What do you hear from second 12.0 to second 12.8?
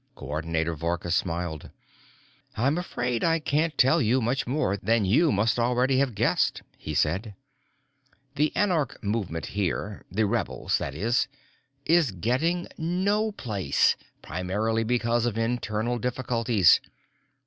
getting